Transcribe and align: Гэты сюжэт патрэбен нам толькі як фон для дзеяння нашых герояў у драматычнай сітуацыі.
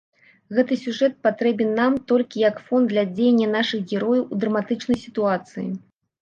Гэты 0.59 0.77
сюжэт 0.83 1.13
патрэбен 1.27 1.69
нам 1.79 1.97
толькі 2.11 2.41
як 2.49 2.57
фон 2.69 2.87
для 2.93 3.03
дзеяння 3.11 3.47
нашых 3.57 3.85
герояў 3.93 4.25
у 4.33 4.41
драматычнай 4.45 4.99
сітуацыі. 5.05 5.69